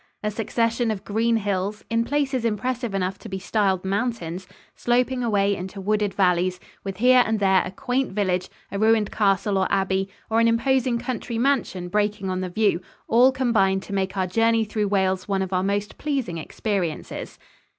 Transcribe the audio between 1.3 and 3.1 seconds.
hills, in places impressive